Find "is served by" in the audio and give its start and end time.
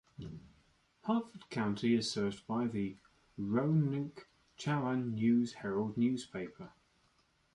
1.93-2.65